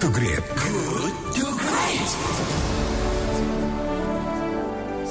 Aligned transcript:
To 0.00 0.08
Great. 0.10 0.38
Good 0.54 1.34
to 1.34 1.44
Great. 1.58 2.67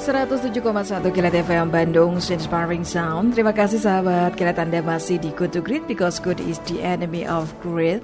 107,1 0.08 1.04
Kilat 1.12 1.36
FM 1.36 1.68
Bandung 1.68 2.16
Inspiring 2.16 2.80
Sound. 2.80 3.36
Terima 3.36 3.52
kasih 3.52 3.76
sahabat. 3.76 4.40
Kilat 4.40 4.56
Anda 4.56 4.80
masih 4.80 5.20
di 5.20 5.28
Good 5.36 5.52
to 5.52 5.60
Great 5.60 5.84
Because 5.84 6.16
good 6.16 6.40
is 6.40 6.56
the 6.64 6.80
enemy 6.80 7.28
of 7.28 7.52
great. 7.60 8.00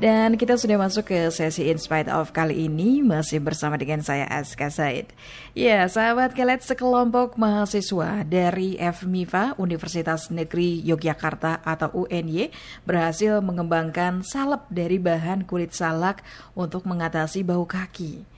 Dan 0.00 0.40
kita 0.40 0.56
sudah 0.56 0.80
masuk 0.80 1.12
ke 1.12 1.28
sesi 1.28 1.68
In 1.68 1.76
Spite 1.76 2.08
of 2.08 2.32
kali 2.32 2.72
ini 2.72 3.04
Masih 3.04 3.36
bersama 3.44 3.76
dengan 3.76 4.00
saya 4.00 4.24
Aska 4.32 4.72
Said. 4.72 5.12
Ya 5.52 5.84
sahabat 5.92 6.32
Kilat 6.32 6.64
sekelompok 6.64 7.36
mahasiswa 7.36 8.24
dari 8.24 8.80
FMIFA 8.80 9.60
Universitas 9.60 10.32
Negeri 10.32 10.80
Yogyakarta 10.88 11.60
atau 11.68 11.92
UNY 11.92 12.48
Berhasil 12.88 13.44
mengembangkan 13.44 14.24
salep 14.24 14.64
dari 14.72 14.96
bahan 14.96 15.44
kulit 15.44 15.76
salak 15.76 16.24
Untuk 16.56 16.88
mengatasi 16.88 17.44
bau 17.44 17.68
kaki 17.68 18.31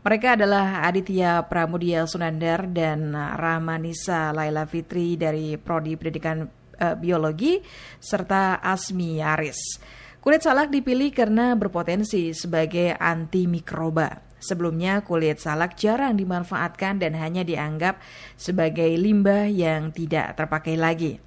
mereka 0.00 0.32
adalah 0.32 0.80
Aditya 0.88 1.44
Pramudia 1.44 2.08
Sunandar 2.08 2.64
dan 2.72 3.12
Rahmanisa 3.12 4.32
Laila 4.32 4.64
Fitri 4.64 5.20
dari 5.20 5.60
Prodi 5.60 5.92
Pendidikan 5.92 6.48
uh, 6.80 6.96
Biologi 6.96 7.60
serta 8.00 8.64
Asmi 8.64 9.20
Aris. 9.20 9.76
Kulit 10.24 10.40
salak 10.40 10.72
dipilih 10.72 11.12
karena 11.12 11.52
berpotensi 11.52 12.32
sebagai 12.32 12.96
antimikroba. 12.96 14.24
Sebelumnya 14.40 15.04
kulit 15.04 15.36
salak 15.36 15.76
jarang 15.76 16.16
dimanfaatkan 16.16 16.96
dan 16.96 17.12
hanya 17.20 17.44
dianggap 17.44 18.00
sebagai 18.40 18.88
limbah 18.96 19.52
yang 19.52 19.92
tidak 19.92 20.32
terpakai 20.32 20.80
lagi. 20.80 21.20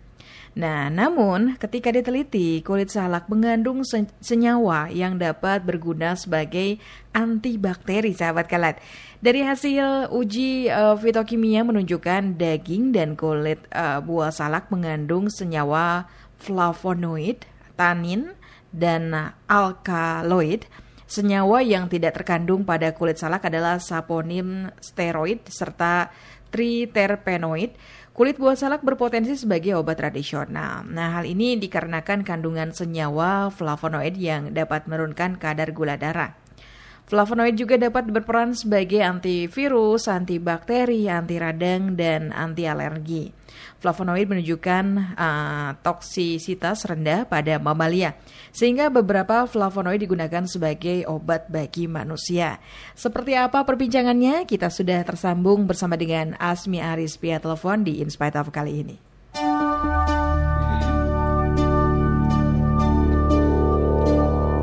Nah, 0.54 0.86
namun 0.94 1.58
ketika 1.58 1.90
diteliti, 1.90 2.62
kulit 2.62 2.94
salak 2.94 3.26
mengandung 3.26 3.82
senyawa 4.22 4.86
yang 4.94 5.18
dapat 5.18 5.66
berguna 5.66 6.14
sebagai 6.14 6.78
antibakteri, 7.10 8.14
sahabat 8.14 8.46
kalat. 8.46 8.78
Dari 9.18 9.42
hasil 9.42 10.14
uji 10.14 10.70
uh, 10.70 10.94
fitokimia 10.94 11.66
menunjukkan 11.66 12.38
daging 12.38 12.94
dan 12.94 13.18
kulit 13.18 13.66
uh, 13.74 13.98
buah 14.06 14.30
salak 14.30 14.70
mengandung 14.70 15.26
senyawa 15.26 16.06
flavonoid, 16.38 17.50
tanin, 17.74 18.38
dan 18.70 19.34
alkaloid. 19.50 20.70
Senyawa 21.10 21.66
yang 21.66 21.90
tidak 21.90 22.22
terkandung 22.22 22.62
pada 22.62 22.94
kulit 22.94 23.18
salak 23.18 23.50
adalah 23.50 23.82
saponin 23.82 24.70
steroid 24.78 25.46
serta 25.50 26.14
triterpenoid 26.54 27.74
Kulit 28.14 28.38
buah 28.38 28.54
salak 28.54 28.86
berpotensi 28.86 29.34
sebagai 29.34 29.74
obat 29.74 29.98
tradisional. 29.98 30.86
Nah, 30.86 31.18
hal 31.18 31.26
ini 31.26 31.58
dikarenakan 31.58 32.22
kandungan 32.22 32.70
senyawa 32.70 33.50
flavonoid 33.50 34.14
yang 34.22 34.54
dapat 34.54 34.86
menurunkan 34.86 35.42
kadar 35.42 35.74
gula 35.74 35.98
darah. 35.98 36.38
Flavonoid 37.14 37.54
juga 37.54 37.78
dapat 37.78 38.10
berperan 38.10 38.58
sebagai 38.58 38.98
antivirus, 38.98 40.10
antibakteri, 40.10 41.06
anti 41.06 41.38
radang, 41.38 41.94
dan 41.94 42.34
anti 42.34 42.66
alergi. 42.66 43.30
Flavonoid 43.78 44.26
menunjukkan 44.26 45.14
uh, 45.14 45.78
toksisitas 45.86 46.90
rendah 46.90 47.30
pada 47.30 47.62
mamalia, 47.62 48.18
sehingga 48.50 48.90
beberapa 48.90 49.46
flavonoid 49.46 50.02
digunakan 50.02 50.50
sebagai 50.50 51.06
obat 51.06 51.54
bagi 51.54 51.86
manusia. 51.86 52.58
Seperti 52.98 53.38
apa 53.38 53.62
perbincangannya? 53.62 54.50
Kita 54.50 54.74
sudah 54.74 55.06
tersambung 55.06 55.70
bersama 55.70 55.94
dengan 55.94 56.34
Asmi 56.42 56.82
Aris 56.82 57.22
via 57.22 57.38
telepon 57.38 57.86
di 57.86 58.02
Inspite 58.02 58.42
of 58.42 58.50
kali 58.50 58.82
ini. 58.82 58.98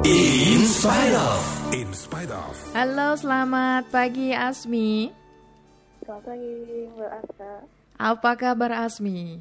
In 0.03 0.67
spite 0.67 1.15
of. 1.15 1.50
In 1.71 1.95
spite 1.95 2.35
of. 2.35 2.59
Halo, 2.75 3.15
selamat 3.15 3.95
pagi 3.95 4.35
Asmi. 4.35 5.15
Selamat 6.03 6.23
pagi 6.27 6.51
Mbak 6.91 7.13
Aska. 7.23 7.53
Apa 7.95 8.31
kabar 8.35 8.75
Asmi? 8.75 9.39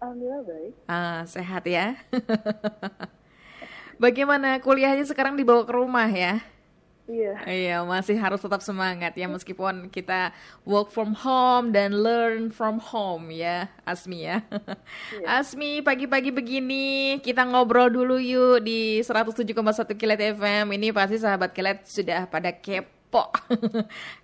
Alhamdulillah 0.00 0.48
baik. 0.48 0.72
Ah, 0.88 1.28
sehat 1.28 1.68
ya. 1.68 2.00
Bagaimana 4.00 4.56
kuliahnya 4.64 5.04
sekarang 5.04 5.36
dibawa 5.36 5.68
ke 5.68 5.72
rumah 5.76 6.08
ya? 6.08 6.40
Iya. 7.08 7.32
Iya, 7.48 7.76
masih 7.88 8.20
harus 8.20 8.36
tetap 8.44 8.60
semangat 8.60 9.16
ya 9.16 9.24
meskipun 9.24 9.88
kita 9.88 10.28
work 10.68 10.92
from 10.92 11.16
home 11.16 11.72
dan 11.72 11.96
learn 11.96 12.52
from 12.52 12.76
home 12.76 13.32
ya, 13.32 13.72
Asmi 13.88 14.28
ya. 14.28 14.44
Iya. 15.16 15.24
Asmi, 15.40 15.80
pagi-pagi 15.80 16.28
begini 16.28 17.16
kita 17.24 17.48
ngobrol 17.48 17.88
dulu 17.88 18.20
yuk 18.20 18.60
di 18.60 19.00
107,1 19.00 19.56
Kilat 19.96 20.20
FM. 20.20 20.76
Ini 20.76 20.92
pasti 20.92 21.16
sahabat 21.16 21.56
Kilat 21.56 21.88
sudah 21.88 22.28
pada 22.28 22.52
kepo 22.52 22.97
po. 23.08 23.32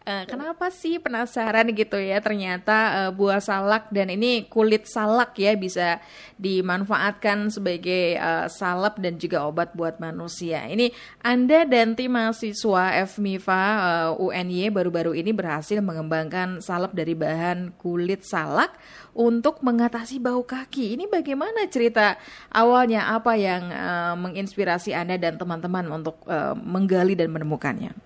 uh, 0.04 0.24
kenapa 0.30 0.68
sih 0.68 1.00
penasaran 1.00 1.72
gitu 1.72 1.96
ya? 1.96 2.20
Ternyata 2.20 3.08
uh, 3.08 3.10
buah 3.10 3.40
salak 3.40 3.88
dan 3.88 4.12
ini 4.12 4.44
kulit 4.46 4.84
salak 4.84 5.34
ya 5.40 5.56
bisa 5.56 5.98
dimanfaatkan 6.36 7.48
sebagai 7.48 8.20
uh, 8.20 8.46
salep 8.52 9.00
dan 9.00 9.16
juga 9.16 9.48
obat 9.48 9.72
buat 9.72 9.96
manusia. 9.98 10.68
Ini 10.68 10.92
Anda 11.24 11.64
dan 11.64 11.96
tim 11.96 12.12
mahasiswa 12.12 13.00
FMIFA 13.08 13.62
uh, 13.80 14.10
UNY 14.20 14.68
baru-baru 14.68 15.16
ini 15.16 15.32
berhasil 15.32 15.80
mengembangkan 15.80 16.60
salep 16.60 16.92
dari 16.92 17.16
bahan 17.16 17.74
kulit 17.80 18.22
salak 18.22 18.76
untuk 19.16 19.64
mengatasi 19.64 20.20
bau 20.20 20.44
kaki. 20.44 21.00
Ini 21.00 21.08
bagaimana 21.08 21.64
cerita 21.72 22.20
awalnya? 22.52 23.16
Apa 23.16 23.38
yang 23.38 23.72
uh, 23.72 24.14
menginspirasi 24.20 24.92
Anda 24.92 25.16
dan 25.16 25.40
teman-teman 25.40 25.86
untuk 25.88 26.20
uh, 26.28 26.52
menggali 26.52 27.16
dan 27.16 27.32
menemukannya? 27.32 28.03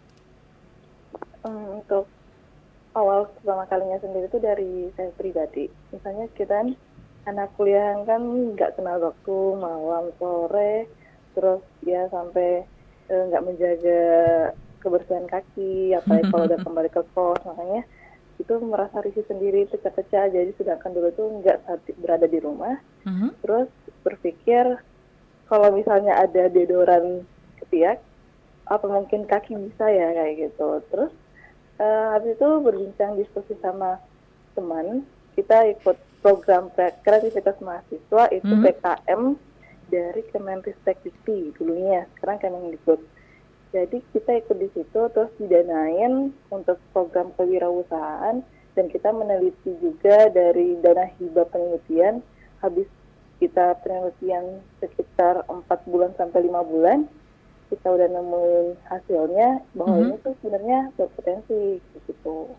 Untuk 1.89 2.05
awal 2.93 3.33
pertama 3.41 3.65
kalinya 3.65 3.97
sendiri 4.05 4.29
itu 4.29 4.37
dari 4.37 4.93
saya 4.93 5.09
pribadi. 5.17 5.73
Misalnya 5.89 6.29
kita 6.37 6.53
kan 6.53 6.69
anak 7.25 7.49
kuliah 7.57 7.97
kan 8.05 8.21
nggak 8.53 8.77
kenal 8.77 9.01
waktu 9.01 9.37
malam 9.57 10.13
sore, 10.21 10.85
terus 11.33 11.65
ya 11.81 12.05
sampai 12.13 12.69
eh, 13.09 13.23
nggak 13.33 13.41
uh, 13.41 13.47
menjaga 13.49 14.03
kebersihan 14.85 15.25
kaki, 15.33 15.97
apalagi 15.97 16.29
kalau 16.29 16.45
udah 16.45 16.61
kembali 16.69 16.91
ke 16.93 17.03
kos, 17.17 17.41
makanya 17.49 17.89
itu 18.37 18.55
merasa 18.61 19.01
risih 19.01 19.25
sendiri 19.25 19.65
pecah-pecah. 19.73 20.29
Jadi 20.29 20.53
sedangkan 20.61 20.93
dulu 20.93 21.09
tuh 21.17 21.41
nggak 21.41 21.65
berada 22.05 22.29
di 22.29 22.37
rumah, 22.37 22.77
uh-huh. 23.09 23.33
terus 23.41 23.73
berpikir 24.05 24.77
kalau 25.49 25.73
misalnya 25.73 26.21
ada 26.21 26.53
deodoran 26.53 27.25
ketiak, 27.65 28.05
apa 28.69 28.85
mungkin 28.85 29.25
kaki 29.25 29.57
bisa 29.57 29.89
ya 29.89 30.13
kayak 30.13 30.53
gitu. 30.53 30.85
Terus 30.93 31.13
uh, 31.79 32.19
habis 32.19 32.35
itu 32.37 32.49
berbincang 32.61 33.17
diskusi 33.17 33.55
sama 33.63 34.03
teman 34.59 35.07
kita 35.39 35.71
ikut 35.79 35.97
program 36.19 36.67
kreativitas 37.07 37.55
mahasiswa 37.63 38.27
itu 38.35 38.53
hmm. 38.53 38.65
PKM 38.67 39.23
dari 39.89 40.23
Kemenristek 40.35 41.01
Dikti 41.07 41.55
dulunya. 41.57 42.05
Sekarang 42.19 42.43
Kemendikbud. 42.43 43.01
Jadi 43.71 44.01
kita 44.17 44.33
ikut 44.43 44.57
di 44.59 44.69
situ 44.73 45.01
terus 45.13 45.31
didanain 45.37 46.33
untuk 46.49 46.81
program 46.91 47.31
kewirausahaan 47.37 48.41
dan 48.73 48.87
kita 48.89 49.13
meneliti 49.13 49.77
juga 49.79 50.33
dari 50.33 50.75
dana 50.81 51.05
hibah 51.21 51.47
penelitian. 51.53 52.25
Habis 52.65 52.89
kita 53.39 53.79
penelitian 53.85 54.65
sekitar 54.83 55.47
empat 55.47 55.85
bulan 55.87 56.11
sampai 56.19 56.49
lima 56.49 56.65
bulan 56.65 57.07
kita 57.69 57.87
udah 57.93 58.09
nemuin 58.09 58.67
hasilnya 58.89 59.49
bahwa 59.77 59.95
mm 59.95 60.01
-hmm. 60.01 60.11
ini 60.11 60.25
tuh 60.25 60.35
sebenarnya 60.41 60.79
berpotensi 60.97 61.63
gitu. 61.79 62.13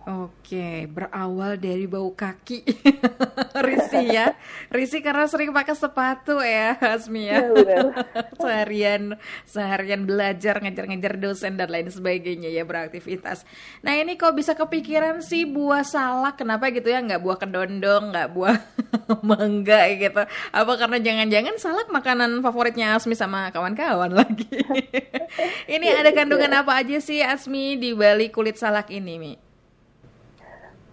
Oke, 0.09 0.87
berawal 0.89 1.59
dari 1.59 1.85
bau 1.85 2.09
kaki, 2.15 2.65
risi 3.67 4.09
ya, 4.09 4.33
risi 4.73 5.03
karena 5.03 5.29
sering 5.29 5.53
pakai 5.53 5.77
sepatu 5.77 6.41
ya, 6.41 6.73
Asmi 6.79 7.29
ya. 7.29 7.45
ya 7.53 7.79
seharian 8.41 9.19
seharian 9.45 10.09
belajar 10.09 10.57
ngejar-ngejar 10.63 11.21
dosen 11.21 11.59
dan 11.59 11.69
lain 11.69 11.91
sebagainya 11.91 12.49
ya 12.49 12.65
beraktivitas. 12.65 13.45
Nah 13.85 13.93
ini 13.99 14.17
kok 14.17 14.33
bisa 14.33 14.57
kepikiran 14.57 15.21
sih 15.21 15.45
buah 15.45 15.85
salak, 15.85 16.41
kenapa 16.41 16.71
gitu 16.73 16.89
ya? 16.89 17.03
Nggak 17.03 17.21
buah 17.21 17.37
kedondong, 17.37 18.15
nggak 18.15 18.29
buah 18.33 18.57
mangga 19.29 19.91
gitu? 19.93 20.23
Apa 20.55 20.73
karena 20.79 20.97
jangan-jangan 20.97 21.55
salak 21.61 21.87
makanan 21.93 22.41
favoritnya 22.41 22.97
Asmi 22.97 23.13
sama 23.13 23.53
kawan-kawan 23.53 24.15
lagi? 24.15 24.49
ini 25.69 25.85
ya, 25.85 26.01
ada 26.01 26.15
kandungan 26.15 26.49
apa 26.65 26.81
aja 26.81 26.97
sih 26.97 27.21
Asmi 27.21 27.77
di 27.77 27.93
balik 27.93 28.33
kulit 28.33 28.57
salak 28.57 28.89
ini, 28.89 29.19
Mi? 29.21 29.33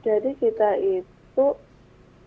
Jadi 0.07 0.39
kita 0.39 0.79
itu 0.79 1.47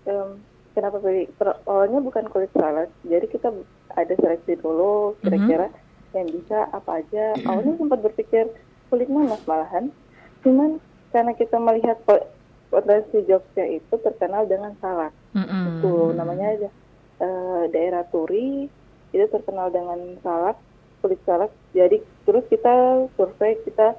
um, 0.03 0.29
kenapa 0.75 0.99
pilih 0.99 1.31
awalnya 1.63 2.03
bukan 2.03 2.27
kulit 2.27 2.51
salak. 2.51 2.91
Jadi 3.07 3.31
kita 3.31 3.55
ada 3.95 4.13
seleksi 4.19 4.59
dulu 4.59 5.15
kira-kira 5.23 5.71
mm-hmm. 5.71 6.15
yang 6.19 6.27
bisa 6.27 6.67
apa 6.75 6.99
aja. 6.99 7.39
Awalnya 7.47 7.79
sempat 7.79 7.99
berpikir 8.03 8.51
kulit 8.91 9.07
nanas 9.07 9.39
malahan. 9.47 9.95
Cuman 10.43 10.83
karena 11.15 11.31
kita 11.39 11.55
melihat 11.55 11.97
potensi 12.67 13.23
Jogja 13.23 13.63
itu 13.63 13.95
terkenal 14.03 14.43
dengan 14.43 14.75
salak. 14.83 15.15
Mm-hmm. 15.39 15.63
Itu 15.79 15.93
namanya 16.19 16.45
aja 16.59 16.69
uh, 17.23 17.63
daerah 17.71 18.03
Turi 18.11 18.67
itu 19.09 19.25
terkenal 19.31 19.71
dengan 19.71 20.19
salak 20.19 20.59
kulit 20.99 21.23
salak. 21.23 21.55
Jadi 21.71 22.03
terus 22.27 22.43
kita 22.51 23.07
survei 23.15 23.55
kita 23.63 23.95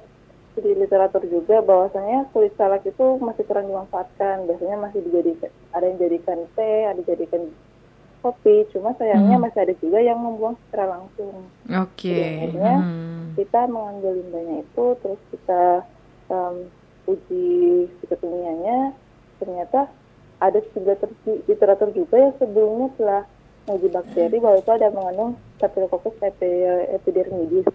di 0.59 0.71
literatur 0.75 1.23
juga 1.23 1.63
bahwasanya 1.63 2.27
kulit 2.35 2.51
salak 2.59 2.83
itu 2.83 3.15
masih 3.23 3.47
kurang 3.47 3.71
dimanfaatkan. 3.71 4.49
Biasanya 4.49 4.77
masih 4.83 4.99
dijadikan 5.07 5.51
ada 5.71 5.85
yang 5.87 5.97
jadikan 6.01 6.37
teh, 6.59 6.79
ada 6.91 6.99
yang 6.99 7.07
jadikan 7.07 7.41
kopi. 8.19 8.67
Cuma 8.75 8.91
sayangnya 8.99 9.39
hmm. 9.39 9.45
masih 9.47 9.59
ada 9.63 9.73
juga 9.79 9.99
yang 10.03 10.19
membuang 10.19 10.59
secara 10.67 10.99
langsung. 10.99 11.47
Oke. 11.71 12.51
Okay. 12.51 12.51
hmm. 12.51 13.39
kita 13.39 13.61
mengambil 13.71 14.11
limbahnya 14.19 14.55
itu, 14.67 14.85
terus 14.99 15.21
kita 15.31 15.63
um, 16.27 16.55
uji 17.07 17.87
kekiniannya, 18.11 18.91
ternyata 19.39 19.87
ada 20.41 20.59
literatur, 20.59 21.09
literatur 21.47 21.89
juga 21.95 22.15
yang 22.17 22.33
sebelumnya 22.41 22.87
telah 22.97 23.23
menguji 23.69 23.87
bakteri 23.93 24.37
bahwa 24.41 24.57
itu 24.57 24.71
ada 24.73 24.87
mengandung 24.89 25.31
Staphylococcus 25.61 26.17
epidermidis 26.97 27.69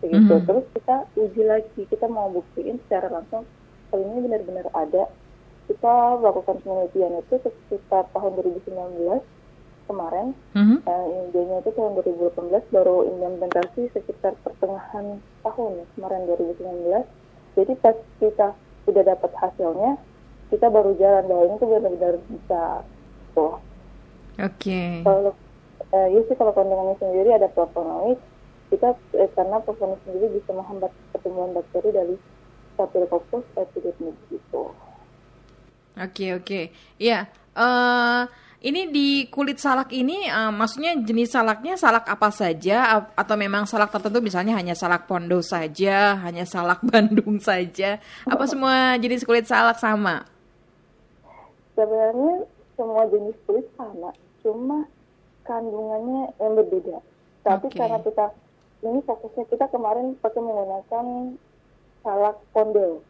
begitu. 0.00 0.32
Mm 0.32 0.40
-hmm. 0.40 0.48
Terus 0.48 0.66
kita 0.76 0.96
uji 1.16 1.42
lagi, 1.44 1.80
kita 1.88 2.06
mau 2.08 2.28
buktiin 2.32 2.76
secara 2.86 3.08
langsung 3.12 3.44
kalau 3.92 4.02
ini 4.04 4.18
benar-benar 4.28 4.66
ada. 4.74 5.04
Kita 5.70 6.18
melakukan 6.18 6.66
penelitian 6.66 7.22
itu 7.22 7.38
sekitar 7.46 8.10
tahun 8.10 8.32
2019 8.42 9.22
kemarin. 9.86 10.34
Mm 10.58 10.64
-hmm. 10.66 10.78
uh, 10.82 11.06
itu 11.62 11.70
tahun 11.74 11.92
2018 12.02 12.74
baru 12.74 12.96
implementasi 13.06 13.94
sekitar 13.94 14.34
pertengahan 14.42 15.22
tahun 15.46 15.72
kemarin 15.94 16.22
2019. 16.26 17.06
Jadi 17.54 17.72
pas 17.82 17.96
kita 18.18 18.54
sudah 18.86 19.02
dapat 19.02 19.30
hasilnya, 19.38 19.98
kita 20.50 20.66
baru 20.66 20.94
jalan 20.98 21.24
bahwa 21.30 21.42
ini 21.46 21.54
tuh 21.58 21.68
benar-benar 21.70 22.14
bisa 22.26 22.62
tuh. 23.34 23.54
Oke. 24.40 24.58
Okay. 24.58 24.90
Kalau 25.06 25.34
uh, 25.94 26.08
ya 26.10 26.20
sih 26.26 26.36
kalau 26.38 26.52
kandungannya 26.54 26.96
sendiri 26.98 27.30
ada 27.34 27.48
flavonoid, 27.54 28.18
kita 28.70 28.94
eh, 29.18 29.30
karena 29.34 29.58
flavonoid 29.66 29.98
sendiri 30.06 30.38
bisa 30.38 30.54
menghambat 30.54 30.94
pertumbuhan 31.10 31.50
bakteri 31.52 31.90
dari 31.90 32.14
Staphylococcus 32.78 33.44
epidermidis 33.58 34.30
itu. 34.30 34.62
Oke 35.98 36.06
okay, 36.06 36.30
oke, 36.32 36.46
okay. 36.46 36.64
ya. 36.96 37.26
Uh, 37.50 38.24
ini 38.60 38.92
di 38.92 39.08
kulit 39.32 39.56
salak 39.56 39.88
ini, 39.90 40.28
uh, 40.28 40.52
maksudnya 40.52 40.92
jenis 41.00 41.32
salaknya 41.32 41.80
salak 41.80 42.04
apa 42.04 42.28
saja 42.28 43.08
atau 43.16 43.34
memang 43.34 43.64
salak 43.64 43.88
tertentu 43.88 44.20
misalnya 44.20 44.52
hanya 44.52 44.76
salak 44.76 45.08
pondo 45.08 45.40
saja, 45.40 46.20
hanya 46.20 46.44
salak 46.44 46.84
Bandung 46.88 47.40
saja, 47.40 47.98
apa 48.28 48.44
semua 48.44 49.00
jenis 49.00 49.24
kulit 49.24 49.48
salak 49.48 49.80
sama? 49.80 50.28
Sebenarnya 51.74 52.46
semua 52.76 53.02
jenis 53.08 53.36
kulit 53.48 53.66
sama, 53.74 54.12
cuma 54.44 54.84
kandungannya 55.48 56.30
yang 56.38 56.52
berbeda. 56.54 56.96
Tapi 57.40 57.66
okay. 57.72 57.76
karena 57.80 57.98
kita 58.04 58.26
ini 58.80 58.98
fokusnya 59.04 59.44
kita 59.48 59.66
kemarin 59.68 60.16
pakai 60.20 60.40
menggunakan 60.40 61.06
salak 62.00 62.36
pondo. 62.52 63.04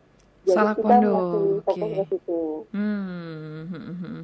Jadi 0.47 0.57
salak 0.57 0.77
kita 0.79 0.95
pondo. 0.99 1.13
masih 1.13 1.45
fokus 1.63 1.83
okay. 1.83 1.95
ke 1.95 2.05
situ. 2.11 2.41
Hmm. 2.75 3.01
hmm, 3.07 3.65
hmm, 3.71 3.95
hmm 3.99 4.21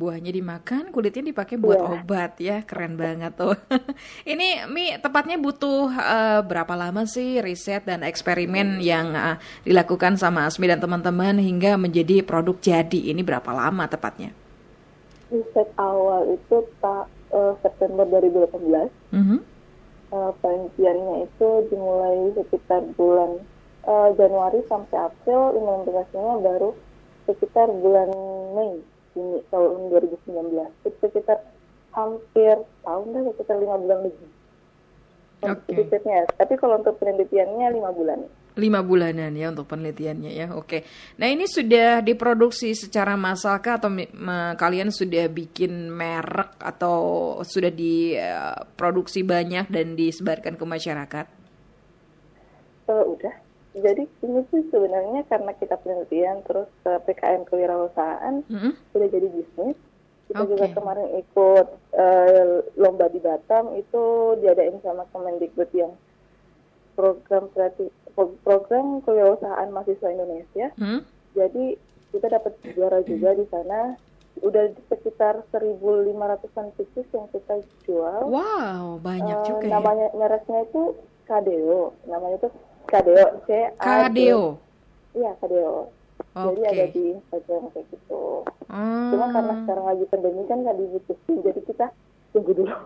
buahnya 0.00 0.32
dimakan, 0.32 0.88
kulitnya 0.88 1.28
dipakai 1.28 1.60
buat 1.60 1.76
yeah. 1.76 1.92
obat 1.92 2.32
ya, 2.40 2.56
keren 2.64 2.96
banget 2.96 3.36
tuh. 3.36 3.52
Ini 4.32 4.64
Mi 4.72 4.96
tepatnya 4.96 5.36
butuh 5.36 5.92
uh, 5.92 6.40
berapa 6.40 6.72
lama 6.72 7.04
sih 7.04 7.44
riset 7.44 7.84
dan 7.84 8.00
eksperimen 8.00 8.80
yang 8.80 9.12
uh, 9.12 9.36
dilakukan 9.60 10.16
sama 10.16 10.48
Asmi 10.48 10.64
dan 10.64 10.80
teman-teman 10.80 11.36
hingga 11.36 11.76
menjadi 11.76 12.24
produk 12.24 12.56
jadi? 12.56 13.12
Ini 13.12 13.20
berapa 13.20 13.52
lama 13.52 13.84
tepatnya? 13.84 14.32
Riset 15.28 15.68
awal 15.76 16.32
itu 16.32 16.64
tak 16.80 17.04
uh, 17.36 17.52
September 17.60 18.08
2018. 18.08 18.88
Mm 19.12 19.24
-hmm. 19.28 19.38
Uh, 20.12 20.32
penelitiannya 20.42 21.26
itu 21.26 21.48
dimulai 21.70 22.34
sekitar 22.36 22.86
bulan 22.94 23.40
uh, 23.86 24.10
Januari 24.14 24.60
sampai 24.66 25.10
April, 25.10 25.56
implementasinya 25.56 26.34
baru 26.42 26.70
sekitar 27.26 27.70
bulan 27.70 28.10
Mei 28.54 28.82
ini 29.18 29.42
tahun 29.50 29.90
2019 29.90 30.86
itu 30.86 30.96
sekitar 31.02 31.42
hampir 31.90 32.54
tahun 32.86 33.06
dah 33.10 33.22
sekitar 33.34 33.56
lima 33.58 33.76
bulan 33.78 33.98
lebih 34.06 34.30
Oke. 35.40 35.72
Okay. 35.72 36.28
Tapi 36.36 36.54
kalau 36.60 36.84
untuk 36.84 37.00
penelitiannya 37.00 37.72
lima 37.72 37.96
bulan. 37.96 38.28
Lima 38.58 38.82
bulanan 38.82 39.30
ya 39.36 39.50
untuk 39.54 39.70
penelitiannya 39.70 40.32
ya. 40.34 40.46
Oke. 40.56 40.82
Nah 41.18 41.30
ini 41.30 41.46
sudah 41.46 42.02
diproduksi 42.02 42.74
secara 42.74 43.14
massal 43.14 43.62
kah 43.62 43.78
atau 43.78 43.90
kalian 44.58 44.90
sudah 44.90 45.30
bikin 45.30 45.90
merek 45.90 46.58
atau 46.58 46.98
sudah 47.46 47.70
diproduksi 47.70 49.22
banyak 49.22 49.70
dan 49.70 49.94
disebarkan 49.94 50.58
ke 50.58 50.64
masyarakat? 50.66 51.26
Uh, 52.90 53.06
udah 53.06 53.34
jadi 53.70 54.02
ini 54.02 54.40
tuh 54.50 54.66
sebenarnya 54.74 55.22
karena 55.30 55.54
kita 55.54 55.78
penelitian 55.78 56.42
terus 56.42 56.66
ke 56.82 56.90
PKM 57.06 57.46
kewirausahaan 57.46 58.42
mm-hmm. 58.50 58.72
sudah 58.90 59.08
jadi 59.08 59.28
bisnis. 59.30 59.78
Kita 60.26 60.46
okay. 60.46 60.50
juga 60.54 60.66
kemarin 60.74 61.08
ikut 61.18 61.66
uh, 61.94 62.54
lomba 62.78 63.06
di 63.10 63.18
Batam 63.18 63.74
itu 63.74 64.02
diadain 64.42 64.78
sama 64.82 65.06
Kemendikbud 65.10 65.70
yang 65.74 65.94
program 67.00 67.48
kreatif 67.56 67.88
program 68.44 69.00
kewirausahaan 69.08 69.72
mahasiswa 69.72 70.08
Indonesia. 70.12 70.68
Mm-hmm. 70.76 71.00
Jadi 71.32 71.64
kita 72.12 72.26
dapat 72.28 72.52
juara 72.76 73.00
juga 73.08 73.32
di 73.32 73.48
sana. 73.48 73.96
Udah 74.40 74.72
sekitar 74.88 75.44
1.500an 75.52 76.68
pieces 76.76 77.08
yang 77.12 77.28
kita 77.32 77.60
jual. 77.84 78.20
Wow, 78.28 79.00
banyak 79.00 79.36
uh, 79.36 79.46
juga. 79.48 79.66
Namanya 79.68 80.12
ya? 80.12 80.16
mereknya 80.16 80.60
itu 80.68 80.82
Kadeo. 81.24 81.96
Namanya 82.08 82.36
itu 82.40 82.48
Kadeo 82.90 83.26
C 83.46 83.48
Kadeo 83.78 84.58
iya 85.14 85.30
Kadeo 85.38 85.94
okay. 86.34 86.42
jadi 86.42 86.60
ada 86.66 86.84
di 86.90 87.04
Instagram 87.14 87.62
kayak 87.70 87.86
gitu 87.94 88.22
hmm. 88.66 89.10
cuma 89.14 89.26
karena 89.30 89.54
sekarang 89.62 89.86
lagi 89.86 90.04
pandemi 90.10 90.42
kan 90.50 90.58
nggak 90.66 90.76
dibutuhin 90.76 91.36
jadi 91.46 91.60
kita 91.62 91.86
tunggu 92.34 92.52
dulu 92.54 92.76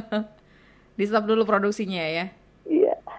di 0.98 1.04
stop 1.08 1.24
dulu 1.24 1.48
produksinya 1.48 2.04
ya. 2.04 2.28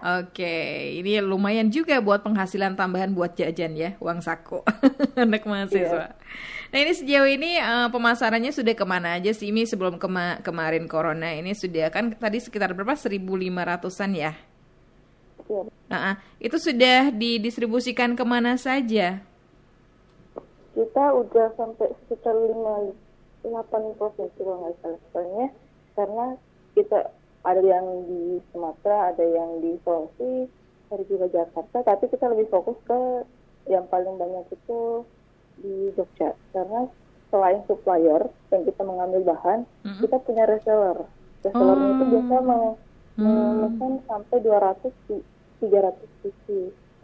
Oke, 0.02 0.50
ini 0.98 1.22
lumayan 1.22 1.70
juga 1.70 2.02
buat 2.02 2.26
penghasilan 2.26 2.74
tambahan 2.74 3.14
buat 3.14 3.38
jajan 3.38 3.78
ya, 3.78 3.94
uang 4.02 4.18
saku 4.18 4.58
anak 5.22 5.46
mahasiswa. 5.46 6.10
Iya. 6.10 6.18
Nah 6.74 6.78
ini 6.82 6.92
sejauh 6.98 7.28
ini 7.30 7.62
uh, 7.62 7.86
pemasarannya 7.86 8.50
sudah 8.50 8.74
ke 8.74 8.82
mana 8.82 9.14
aja 9.14 9.30
sih 9.30 9.54
ini 9.54 9.62
sebelum 9.62 10.02
kema 10.02 10.42
kemarin 10.42 10.90
corona 10.90 11.30
ini 11.30 11.54
sudah 11.54 11.86
kan 11.94 12.18
tadi 12.18 12.42
sekitar 12.42 12.74
berapa 12.74 12.98
1.500an 12.98 14.10
ya? 14.18 14.34
Iya. 15.46 15.62
Uh, 15.70 16.14
itu 16.42 16.56
sudah 16.58 17.14
didistribusikan 17.14 18.18
ke 18.18 18.24
mana 18.26 18.58
saja? 18.58 19.22
Kita 20.74 21.04
udah 21.14 21.46
sampai 21.54 21.94
sekitar 22.02 22.34
lima 22.42 22.90
delapan 23.46 23.82
provinsi 23.94 24.34
kalau 24.42 24.66
nggak 24.66 24.74
salah 24.82 25.00
soalnya 25.14 25.46
karena 25.94 26.26
kita 26.74 26.98
ada 27.42 27.62
yang 27.62 27.86
di 28.06 28.38
Sumatera, 28.50 29.14
ada 29.14 29.24
yang 29.24 29.58
di 29.58 29.78
Sulawesi, 29.82 30.46
ada 30.90 31.02
juga 31.06 31.26
Jakarta, 31.30 31.78
tapi 31.82 32.04
kita 32.10 32.30
lebih 32.30 32.46
fokus 32.50 32.78
ke 32.86 33.00
yang 33.70 33.86
paling 33.90 34.18
banyak 34.18 34.46
itu 34.50 35.06
di 35.62 35.94
Jogja 35.94 36.34
karena 36.50 36.90
selain 37.30 37.62
supplier 37.64 38.28
yang 38.50 38.62
kita 38.66 38.82
mengambil 38.82 39.34
bahan, 39.34 39.64
mm 39.64 39.88
-hmm. 39.88 40.00
kita 40.04 40.16
punya 40.22 40.44
reseller. 40.46 40.98
Reseller 41.42 41.78
oh. 41.78 41.90
itu 41.96 42.04
biasa 42.10 42.36
meng 42.42 42.64
memesan 43.16 44.00
hmm. 44.00 44.04
sampai 44.08 44.36
200 44.40 44.88
300 45.60 46.22
cc 46.24 46.46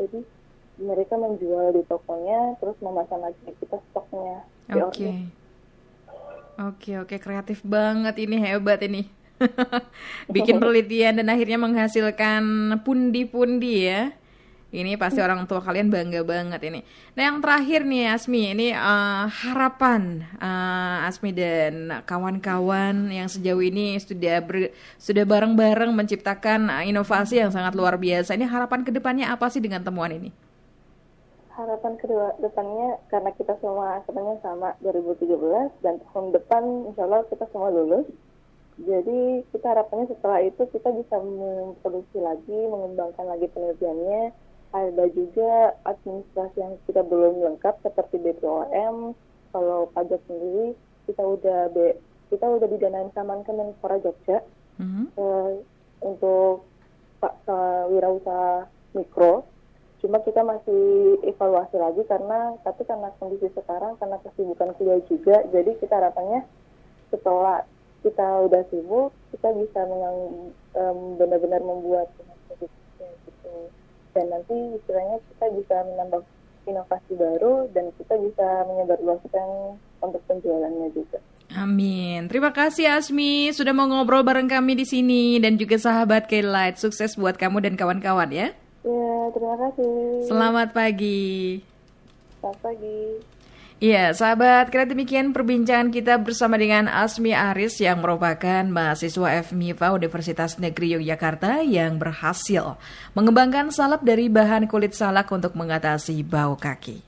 jadi 0.01 0.21
mereka 0.79 1.15
menjual 1.21 1.75
di 1.77 1.83
tokonya 1.85 2.57
terus 2.63 2.77
memasang 2.81 3.21
lagi 3.21 3.37
kita 3.45 3.77
stoknya 3.93 4.41
oke 4.73 4.81
oke 4.81 4.93
okay. 4.97 5.15
oke 6.97 7.07
okay, 7.13 7.19
kreatif 7.21 7.61
banget 7.61 8.17
ini 8.25 8.37
hebat 8.41 8.81
ini 8.81 9.18
bikin 10.35 10.59
penelitian 10.59 11.23
dan 11.23 11.27
akhirnya 11.31 11.59
menghasilkan 11.61 12.43
pundi-pundi 12.83 13.89
ya 13.89 14.13
ini 14.69 15.01
pasti 15.01 15.25
orang 15.25 15.49
tua 15.49 15.65
kalian 15.65 15.89
bangga 15.89 16.21
banget 16.29 16.61
ini. 16.69 16.85
Nah 17.17 17.23
yang 17.25 17.41
terakhir 17.41 17.89
nih 17.89 18.13
Asmi, 18.13 18.53
ini 18.53 18.69
uh, 18.77 19.25
harapan 19.25 20.29
uh, 20.37 21.09
Asmi 21.09 21.33
dan 21.33 22.05
kawan-kawan 22.05 23.09
yang 23.09 23.33
sejauh 23.33 23.65
ini 23.65 23.97
sudah 23.97 24.45
ber, 24.45 24.69
sudah 25.01 25.25
bareng-bareng 25.25 25.89
menciptakan 25.97 26.69
uh, 26.69 26.85
inovasi 26.85 27.41
yang 27.41 27.49
sangat 27.49 27.73
luar 27.73 27.97
biasa. 27.97 28.37
Ini 28.37 28.45
harapan 28.45 28.85
ke 28.85 28.93
depannya 28.93 29.33
apa 29.33 29.49
sih 29.49 29.65
dengan 29.65 29.81
temuan 29.81 30.13
ini? 30.13 30.29
Harapan 31.57 31.97
ke 31.97 32.05
depannya 32.45 33.01
karena 33.09 33.33
kita 33.41 33.57
semua 33.65 34.05
sebenarnya 34.05 34.37
sama 34.45 34.77
2017 34.85 35.81
dan 35.81 35.97
tahun 36.13 36.37
depan 36.37 36.63
insya 36.93 37.09
Allah 37.09 37.25
kita 37.33 37.49
semua 37.49 37.73
lulus. 37.73 38.05
Jadi 38.79 39.43
kita 39.51 39.75
harapannya 39.75 40.07
setelah 40.07 40.39
itu 40.47 40.63
kita 40.71 40.95
bisa 40.95 41.19
memproduksi 41.19 42.19
lagi, 42.23 42.59
mengembangkan 42.71 43.27
lagi 43.27 43.51
penelitiannya, 43.51 44.31
ada 44.71 45.05
juga 45.11 45.75
administrasi 45.83 46.57
yang 46.63 46.75
kita 46.87 47.03
belum 47.03 47.43
lengkap 47.43 47.83
seperti 47.83 48.23
BPOM 48.23 49.17
kalau 49.51 49.89
pajak 49.97 50.21
sendiri 50.29 50.77
kita 51.09 51.25
udah 51.25 51.73
B, 51.73 51.97
kita 52.29 52.45
udah 52.45 52.69
didanain 52.69 53.11
sama 53.17 53.41
Kemenpora 53.43 53.97
Jogja. 54.05 54.45
Mm-hmm. 54.79 55.07
uh, 55.19 55.59
untuk 56.07 56.63
wirausaha 57.91 58.71
mikro. 58.95 59.43
Cuma 59.99 60.23
kita 60.23 60.47
masih 60.47 61.19
evaluasi 61.27 61.75
lagi 61.75 62.07
karena 62.07 62.55
tapi 62.63 62.87
karena 62.87 63.11
kondisi 63.19 63.51
sekarang 63.51 63.99
karena 63.99 64.23
kesibukan 64.23 64.71
kuliah 64.79 65.03
juga 65.11 65.43
jadi 65.51 65.75
kita 65.75 65.91
harapannya 65.99 66.47
setelah 67.11 67.67
kita 68.09 68.49
udah 68.49 68.63
sibuk 68.73 69.13
kita 69.31 69.49
bisa 69.53 69.81
mengang, 69.85 70.19
um, 70.75 70.99
benar-benar 71.21 71.61
membuat 71.61 72.09
gitu 72.57 73.53
dan 74.17 74.25
nanti 74.33 74.57
istilahnya 74.81 75.21
kita 75.31 75.47
bisa 75.55 75.77
menambah 75.85 76.23
inovasi 76.69 77.13
baru 77.17 77.69
dan 77.73 77.89
kita 77.97 78.15
bisa 78.21 78.47
menyebarluaskan 78.69 79.49
untuk 80.05 80.23
penjualannya 80.29 80.89
juga. 80.93 81.19
Amin. 81.57 82.29
Terima 82.29 82.53
kasih 82.53 82.93
Asmi 82.93 83.49
sudah 83.57 83.73
mau 83.73 83.89
ngobrol 83.89 84.21
bareng 84.21 84.53
kami 84.53 84.77
di 84.77 84.85
sini 84.85 85.41
dan 85.41 85.57
juga 85.57 85.81
sahabat 85.81 86.29
K-Light. 86.29 86.77
Sukses 86.77 87.17
buat 87.17 87.41
kamu 87.41 87.65
dan 87.65 87.75
kawan-kawan 87.75 88.29
ya. 88.29 88.53
Ya, 88.85 89.17
terima 89.33 89.57
kasih. 89.57 90.29
Selamat 90.29 90.77
pagi. 90.77 91.65
Selamat 92.39 92.59
pagi. 92.61 93.38
Iya, 93.79 94.11
sahabat, 94.11 94.75
kira 94.75 94.91
demikian 94.91 95.31
perbincangan 95.31 95.95
kita 95.95 96.19
bersama 96.19 96.59
dengan 96.59 96.91
Asmi 96.91 97.31
Aris 97.31 97.79
yang 97.79 98.03
merupakan 98.03 98.67
mahasiswa 98.67 99.39
FMIPA 99.47 99.95
Universitas 99.95 100.59
Negeri 100.59 100.99
Yogyakarta 100.99 101.63
yang 101.63 101.95
berhasil 101.95 102.75
mengembangkan 103.15 103.71
salep 103.71 104.03
dari 104.03 104.27
bahan 104.27 104.67
kulit 104.67 104.99
salak 104.99 105.31
untuk 105.31 105.55
mengatasi 105.55 106.27
bau 106.27 106.59
kaki. 106.59 107.08